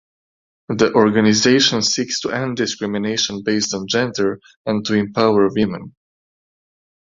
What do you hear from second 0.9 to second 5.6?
organisation seeks to end discrimination based on gender and to empower